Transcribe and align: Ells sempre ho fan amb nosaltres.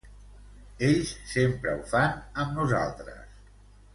Ells 0.87 1.11
sempre 1.33 1.75
ho 1.75 1.85
fan 1.93 2.17
amb 2.45 2.57
nosaltres. 2.61 3.39